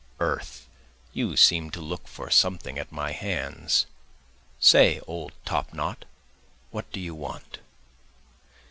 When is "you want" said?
6.99-7.59